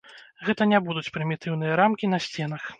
[0.47, 2.69] Гэта не будуць прымітыўныя рамкі на сценах.